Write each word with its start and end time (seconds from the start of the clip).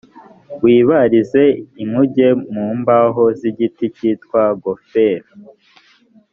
wibarize 0.63 1.43
inkuge 1.83 2.27
mu 2.53 2.65
mbaho 2.79 3.23
z 3.39 3.41
igiti 3.49 3.85
cyitwa 3.95 4.41
goferu 4.63 5.29